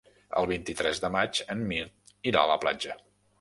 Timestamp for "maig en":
1.17-1.61